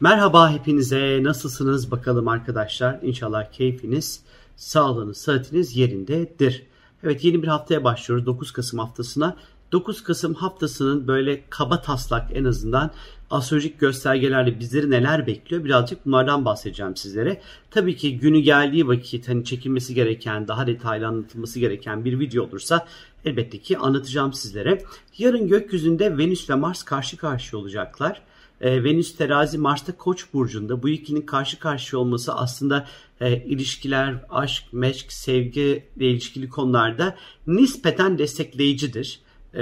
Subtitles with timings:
[0.00, 4.22] Merhaba hepinize nasılsınız bakalım arkadaşlar İnşallah keyfiniz,
[4.56, 6.66] sağlığınız, sıhhatiniz yerindedir.
[7.02, 9.36] Evet yeni bir haftaya başlıyoruz 9 Kasım haftasına.
[9.72, 12.90] 9 Kasım haftasının böyle kaba taslak en azından
[13.30, 17.40] astrolojik göstergelerle bizleri neler bekliyor birazcık bunlardan bahsedeceğim sizlere.
[17.70, 22.86] Tabii ki günü geldiği vakit hani çekilmesi gereken daha detaylı anlatılması gereken bir video olursa
[23.24, 24.84] elbette ki anlatacağım sizlere.
[25.18, 28.22] Yarın gökyüzünde Venüs ve Mars karşı karşıya olacaklar.
[28.60, 32.86] E, Venüs terazi Mars'ta koç burcunda bu ikinin karşı karşıya olması aslında
[33.20, 39.20] e, ilişkiler, aşk, meşk, sevgi ile ilişkili konularda nispeten destekleyicidir.
[39.54, 39.58] E,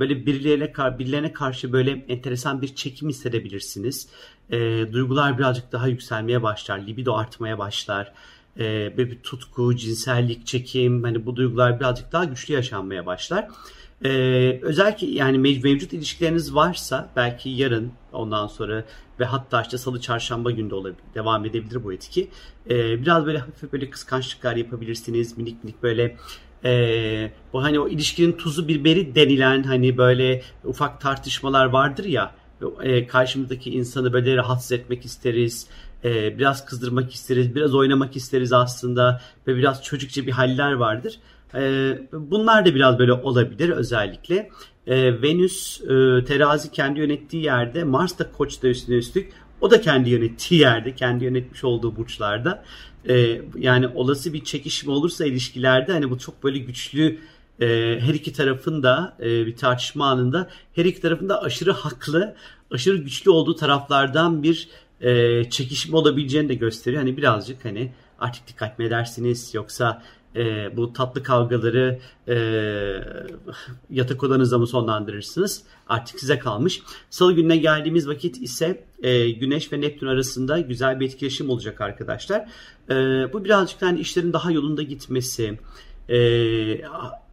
[0.00, 4.08] böyle birilerine, birilerine karşı böyle enteresan bir çekim hissedebilirsiniz.
[4.50, 4.58] E,
[4.92, 8.12] duygular birazcık daha yükselmeye başlar, libido artmaya başlar.
[8.58, 13.48] E, bir tutku, cinsellik, çekim hani bu duygular birazcık daha güçlü yaşanmaya başlar.
[14.04, 18.84] Ee, özellikle yani mevcut ilişkileriniz varsa belki yarın ondan sonra
[19.20, 22.28] ve hatta işte salı çarşamba günde olabilir, devam edebilir bu etki.
[22.70, 25.38] Ee, biraz böyle hafif böyle kıskançlıklar yapabilirsiniz.
[25.38, 26.16] Minik minik böyle
[26.64, 32.34] e, bu hani o ilişkinin tuzu biberi denilen hani böyle ufak tartışmalar vardır ya
[32.82, 35.66] e, karşımızdaki insanı böyle rahatsız etmek isteriz.
[36.04, 37.54] E, biraz kızdırmak isteriz.
[37.54, 41.18] Biraz oynamak isteriz aslında ve biraz çocukça bir haller vardır.
[41.54, 44.50] E, bunlar da biraz böyle olabilir özellikle.
[44.86, 50.10] E, Venüs e, terazi kendi yönettiği yerde Mars da koçta üstüne üstlük o da kendi
[50.10, 52.64] yönettiği yerde, kendi yönetmiş olduğu burçlarda.
[53.08, 57.18] E, yani olası bir çekişme olursa ilişkilerde hani bu çok böyle güçlü
[57.60, 62.34] e, her iki tarafın da e, bir tartışma anında her iki tarafın da aşırı haklı,
[62.70, 64.68] aşırı güçlü olduğu taraflardan bir
[65.02, 67.02] e, çekişme olabileceğini de gösteriyor.
[67.02, 70.02] Hani birazcık hani artık dikkat mi edersiniz yoksa
[70.36, 71.98] e, bu tatlı kavgaları
[72.28, 72.34] e,
[73.90, 75.62] yatak odanızda mı sonlandırırsınız?
[75.88, 76.82] Artık size kalmış.
[77.10, 82.48] Salı gününe geldiğimiz vakit ise e, Güneş ve Neptün arasında güzel bir etkileşim olacak arkadaşlar.
[82.90, 82.94] E,
[83.32, 85.58] bu birazcık hani işlerin daha yolunda gitmesi,
[86.08, 86.84] e,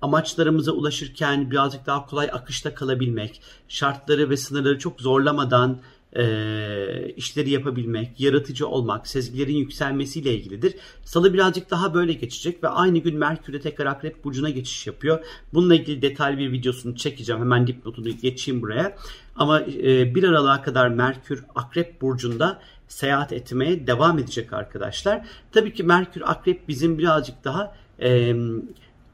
[0.01, 5.79] amaçlarımıza ulaşırken birazcık daha kolay akışta kalabilmek, şartları ve sınırları çok zorlamadan
[6.15, 10.75] e, işleri yapabilmek, yaratıcı olmak, sezgilerin yükselmesiyle ilgilidir.
[11.03, 15.25] Salı birazcık daha böyle geçecek ve aynı gün Merkür'e tekrar Akrep Burcu'na geçiş yapıyor.
[15.53, 17.41] Bununla ilgili detaylı bir videosunu çekeceğim.
[17.41, 18.95] Hemen dipnotunu geçeyim buraya.
[19.35, 25.27] Ama e, 1 Aralık'a kadar Merkür Akrep Burcu'nda seyahat etmeye devam edecek arkadaşlar.
[25.51, 28.35] Tabii ki Merkür Akrep bizim birazcık daha e,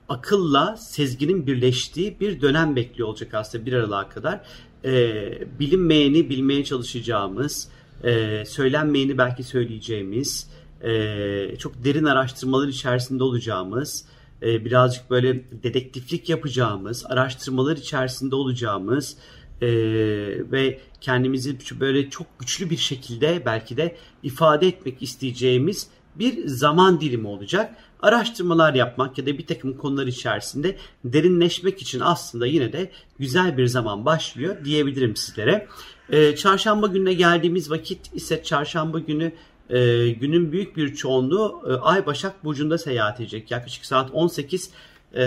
[0.09, 4.41] akılla sezginin birleştiği bir dönem bekliyor olacak aslında 1 Aralık'a kadar.
[4.85, 7.69] E, bilinmeyeni bilmeye çalışacağımız,
[8.03, 10.49] e, söylenmeyeni belki söyleyeceğimiz,
[10.81, 14.05] e, çok derin araştırmalar içerisinde olacağımız,
[14.41, 19.17] e, birazcık böyle dedektiflik yapacağımız, araştırmalar içerisinde olacağımız
[19.61, 19.67] e,
[20.51, 25.87] ve kendimizi böyle çok güçlü bir şekilde belki de ifade etmek isteyeceğimiz
[26.19, 27.75] bir zaman dilimi olacak.
[28.01, 33.67] Araştırmalar yapmak ya da bir takım konular içerisinde derinleşmek için aslında yine de güzel bir
[33.67, 35.67] zaman başlıyor diyebilirim sizlere.
[36.09, 39.31] Ee, çarşamba gününe geldiğimiz vakit ise çarşamba günü
[39.69, 43.51] e, günün büyük bir çoğunluğu e, Ay Başak Burcu'nda seyahat edecek.
[43.51, 44.69] Yaklaşık saat 18
[45.15, 45.23] e,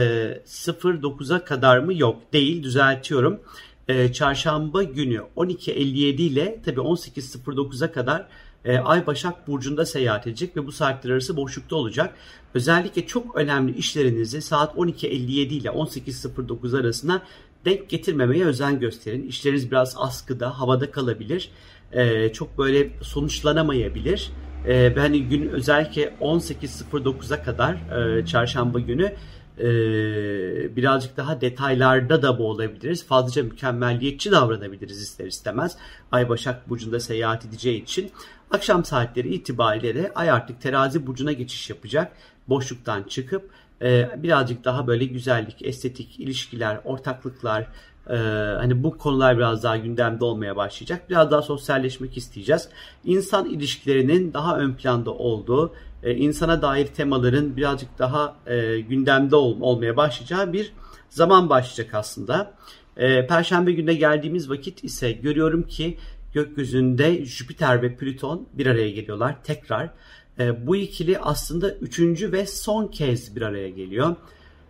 [0.46, 1.94] 09'a kadar mı?
[1.94, 3.40] Yok değil düzeltiyorum.
[3.88, 8.26] E, çarşamba günü 12.57 ile tabii 18.09'a kadar
[8.64, 12.14] e, Ay Başak Burcu'nda seyahat edecek ve bu saatler arası boşlukta olacak.
[12.54, 17.22] Özellikle çok önemli işlerinizi saat 12.57 ile 18.09 arasında
[17.64, 19.28] denk getirmemeye özen gösterin.
[19.28, 21.50] İşleriniz biraz askıda, havada kalabilir.
[21.92, 24.30] E, çok böyle sonuçlanamayabilir.
[24.68, 29.12] E, ben gün özellikle 18.09'a kadar e, çarşamba günü
[29.60, 33.06] e, birazcık daha detaylarda da boğulabiliriz.
[33.06, 35.76] Fazlaca mükemmelliyetçi davranabiliriz ister istemez.
[36.12, 38.10] Ay Başak Burcu'nda seyahat edeceği için.
[38.50, 42.12] Akşam saatleri itibariyle de Ay artık terazi burcuna geçiş yapacak.
[42.48, 43.50] Boşluktan çıkıp
[43.82, 47.66] e, birazcık daha böyle güzellik, estetik, ilişkiler, ortaklıklar,
[48.08, 48.16] e,
[48.58, 51.10] hani bu konular biraz daha gündemde olmaya başlayacak.
[51.10, 52.68] Biraz daha sosyalleşmek isteyeceğiz.
[53.04, 55.72] İnsan ilişkilerinin daha ön planda olduğu,
[56.02, 60.72] e, insana dair temaların birazcık daha e, gündemde ol, olmaya başlayacağı bir
[61.08, 62.54] zaman başlayacak aslında.
[62.96, 65.98] E, Perşembe gününe geldiğimiz vakit ise görüyorum ki
[66.34, 69.90] gökyüzünde Jüpiter ve Plüton bir araya geliyorlar tekrar.
[70.38, 74.16] E, bu ikili aslında üçüncü ve son kez bir araya geliyor.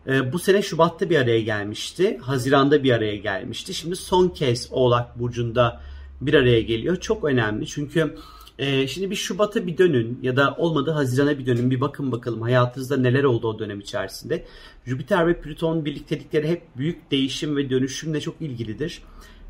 [0.08, 2.18] E, bu sene Şubat'ta bir araya gelmişti.
[2.22, 3.74] Haziran'da bir araya gelmişti.
[3.74, 5.80] Şimdi son kez Oğlak Burcu'nda
[6.20, 6.96] bir araya geliyor.
[6.96, 8.16] Çok önemli çünkü
[8.58, 12.42] e, şimdi bir Şubat'a bir dönün ya da olmadı Haziran'a bir dönün bir bakın bakalım
[12.42, 14.44] hayatınızda neler oldu o dönem içerisinde.
[14.86, 19.02] Jüpiter ve Plüton birliktelikleri hep büyük değişim ve dönüşümle çok ilgilidir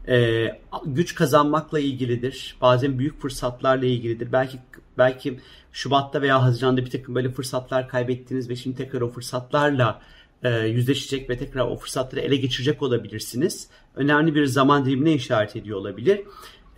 [0.08, 0.48] e,
[0.86, 2.56] güç kazanmakla ilgilidir.
[2.60, 4.32] Bazen büyük fırsatlarla ilgilidir.
[4.32, 4.58] Belki
[4.98, 5.40] belki
[5.72, 10.00] Şubat'ta veya Haziran'da bir takım böyle fırsatlar kaybettiniz ve şimdi tekrar o fırsatlarla
[10.42, 13.68] e, yüzleşecek ve tekrar o fırsatları ele geçirecek olabilirsiniz.
[13.94, 16.20] Önemli bir zaman dilimine işaret ediyor olabilir.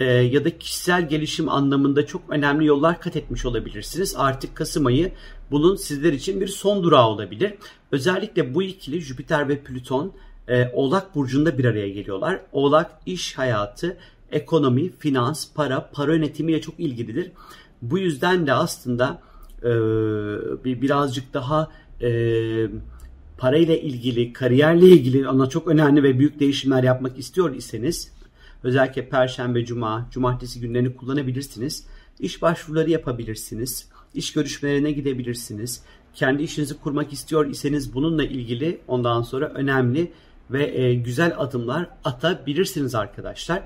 [0.01, 4.15] E, ya da kişisel gelişim anlamında çok önemli yollar kat etmiş olabilirsiniz.
[4.17, 5.12] Artık Kasım ayı
[5.51, 7.55] bunun sizler için bir son durağı olabilir.
[7.93, 10.12] Özellikle bu ikili Jüpiter ve Plüton
[10.49, 12.41] e, Oğlak Burcu'nda bir araya geliyorlar.
[12.53, 13.97] Oğlak iş hayatı,
[14.33, 17.33] ekonomi, finans, para, para yönetimiyle çok ilgilidir.
[17.83, 19.23] Bu yüzden de aslında
[19.62, 19.71] e,
[20.65, 21.71] bir birazcık daha
[22.03, 22.11] e,
[23.40, 28.12] parayla ilgili, kariyerle ilgili ona çok önemli ve büyük değişimler yapmak istiyor iseniz
[28.62, 31.87] özellikle perşembe, cuma, cumartesi günlerini kullanabilirsiniz.
[32.19, 33.88] İş başvuruları yapabilirsiniz.
[34.14, 35.82] İş görüşmelerine gidebilirsiniz.
[36.14, 40.12] Kendi işinizi kurmak istiyor iseniz bununla ilgili ondan sonra önemli
[40.50, 43.62] ve e, güzel adımlar atabilirsiniz arkadaşlar.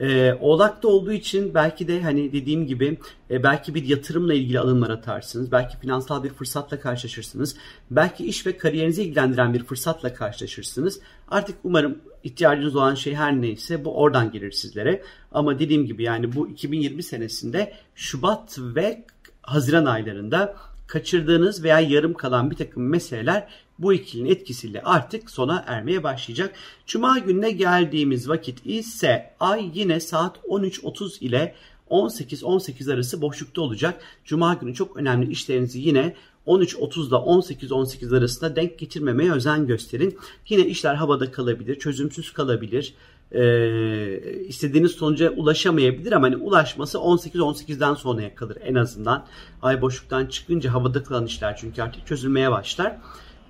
[0.00, 2.98] E, Oğlak'ta olduğu için belki de hani dediğim gibi
[3.30, 5.52] e, belki bir yatırımla ilgili adımlar atarsınız.
[5.52, 7.56] Belki finansal bir fırsatla karşılaşırsınız.
[7.90, 11.00] Belki iş ve kariyerinizi ilgilendiren bir fırsatla karşılaşırsınız.
[11.28, 15.02] Artık umarım ihtiyacınız olan şey her neyse bu oradan gelir sizlere.
[15.32, 19.04] Ama dediğim gibi yani bu 2020 senesinde Şubat ve
[19.42, 20.56] Haziran aylarında
[20.86, 23.48] kaçırdığınız veya yarım kalan bir takım meseleler
[23.78, 26.54] bu ikilinin etkisiyle artık sona ermeye başlayacak.
[26.86, 31.54] Cuma gününe geldiğimiz vakit ise ay yine saat 13.30 ile
[31.90, 34.00] 18-18 arası boşlukta olacak.
[34.24, 36.14] Cuma günü çok önemli işlerinizi yine
[36.46, 40.18] 13.30 ile 18-18 arasında denk getirmemeye özen gösterin.
[40.48, 42.94] Yine işler havada kalabilir, çözümsüz kalabilir
[43.32, 49.26] e, istediğiniz sonuca ulaşamayabilir ama hani ulaşması 18-18'den sonraya kalır en azından.
[49.62, 52.96] Ay boşluktan çıkınca havada kalan işler çünkü artık çözülmeye başlar.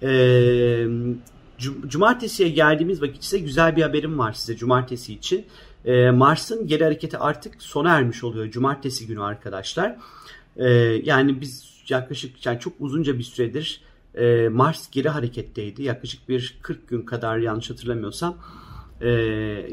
[0.02, 0.86] E,
[1.88, 5.46] cumartesiye geldiğimiz vakit ise güzel bir haberim var size cumartesi için.
[5.84, 9.96] E, Mars'ın geri hareketi artık sona ermiş oluyor cumartesi günü arkadaşlar.
[10.56, 10.70] E,
[11.04, 13.80] yani biz yaklaşık yani çok uzunca bir süredir
[14.14, 15.82] e, Mars geri hareketteydi.
[15.82, 18.38] Yaklaşık bir 40 gün kadar yanlış hatırlamıyorsam
[19.00, 19.06] e,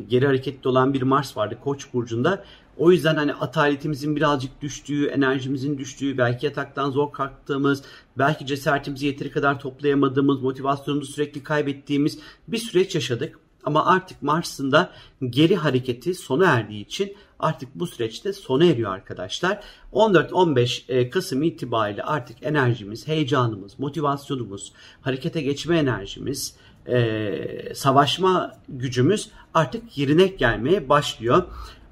[0.10, 2.44] geri hareketli olan bir Mars vardı Koç burcunda.
[2.78, 7.84] O yüzden hani ataletimizin birazcık düştüğü, enerjimizin düştüğü, belki yataktan zor kalktığımız,
[8.18, 13.40] belki cesaretimizi yeteri kadar toplayamadığımız, motivasyonumuzu sürekli kaybettiğimiz bir süreç yaşadık.
[13.64, 14.92] Ama artık Mars'ın da
[15.30, 19.64] geri hareketi sona erdiği için artık bu süreçte sona eriyor arkadaşlar.
[19.94, 26.56] 14-15 e, Kasım itibariyle artık enerjimiz, heyecanımız, motivasyonumuz, harekete geçme enerjimiz,
[26.88, 31.44] e, savaşma gücümüz artık yerine gelmeye başlıyor.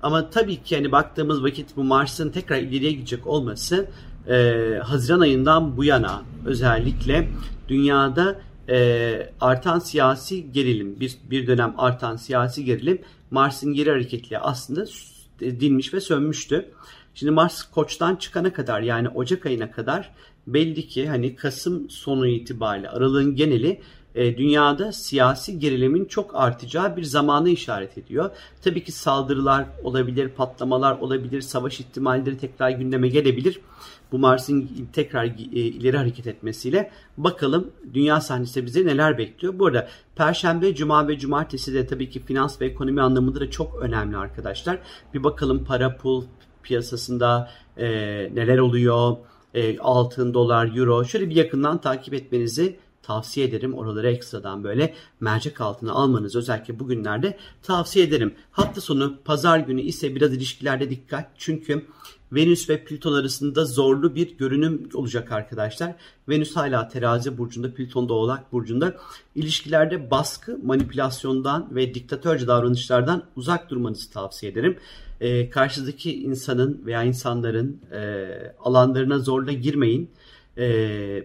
[0.03, 3.87] Ama tabii ki hani baktığımız vakit bu Mars'ın tekrar ileriye gidecek olması
[4.29, 7.29] e, Haziran ayından bu yana özellikle
[7.67, 13.01] dünyada e, artan siyasi gerilim, bir, bir dönem artan siyasi gerilim
[13.31, 14.85] Mars'ın geri hareketliği aslında
[15.39, 16.71] dinmiş ve sönmüştü.
[17.15, 20.09] Şimdi Mars koçtan çıkana kadar yani Ocak ayına kadar
[20.47, 23.81] belli ki hani Kasım sonu itibariyle aralığın geneli
[24.15, 28.29] e, dünyada siyasi gerilimin çok artacağı bir zamanı işaret ediyor.
[28.61, 33.59] Tabii ki saldırılar olabilir, patlamalar olabilir, savaş ihtimalleri tekrar gündeme gelebilir.
[34.11, 35.29] Bu Mars'ın tekrar e,
[35.59, 39.59] ileri hareket etmesiyle bakalım dünya sahnesinde bize neler bekliyor.
[39.59, 43.75] Bu arada Perşembe, Cuma ve Cumartesi de tabii ki finans ve ekonomi anlamında da çok
[43.81, 44.79] önemli arkadaşlar.
[45.13, 46.23] Bir bakalım para pul
[46.63, 47.87] piyasasında e,
[48.35, 49.17] neler oluyor,
[49.53, 53.73] e, altın, dolar, euro şöyle bir yakından takip etmenizi tavsiye ederim.
[53.73, 58.33] Oraları ekstradan böyle mercek altına almanızı özellikle bugünlerde tavsiye ederim.
[58.51, 61.31] Hafta sonu pazar günü ise biraz ilişkilerde dikkat.
[61.37, 61.85] Çünkü
[62.31, 65.95] Venüs ve Plüton arasında zorlu bir görünüm olacak arkadaşlar.
[66.29, 68.97] Venüs hala terazi burcunda, Plüton da oğlak burcunda.
[69.35, 74.77] İlişkilerde baskı, manipülasyondan ve diktatörce davranışlardan uzak durmanızı tavsiye ederim.
[75.21, 78.27] Ee, karşıdaki insanın veya insanların e,
[78.59, 80.09] alanlarına zorla girmeyin
[80.57, 80.67] e,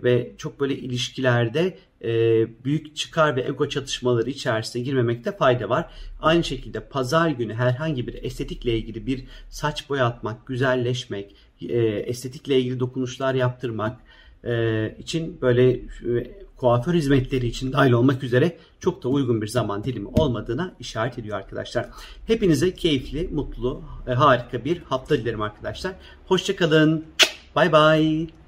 [0.02, 2.11] ve çok böyle ilişkilerde e,
[2.64, 5.90] büyük çıkar ve ego çatışmaları içerisine girmemekte fayda var.
[6.20, 11.35] Aynı şekilde pazar günü herhangi bir estetikle ilgili bir saç boyatmak, güzelleşmek,
[11.68, 14.00] e, estetikle ilgili dokunuşlar yaptırmak
[14.44, 19.85] e, için böyle e, kuaför hizmetleri için dahil olmak üzere çok da uygun bir zaman
[19.85, 21.88] dilimi olmadığına işaret ediyor arkadaşlar.
[22.26, 25.92] Hepinize keyifli, mutlu, e, harika bir hafta dilerim arkadaşlar.
[26.26, 27.04] Hoşçakalın.
[27.56, 28.38] Bye bye.